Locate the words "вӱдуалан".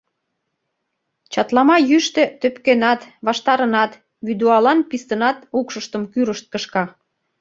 4.25-4.79